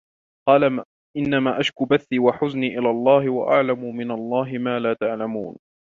قال 0.49 0.83
إنما 1.17 1.59
أشكو 1.59 1.85
بثي 1.85 2.19
وحزني 2.19 2.79
إلى 2.79 2.89
الله 2.89 3.29
وأعلم 3.29 3.95
من 3.95 4.11
الله 4.11 4.47
ما 4.57 4.79
لا 4.79 4.93
تعلمون 4.93 5.55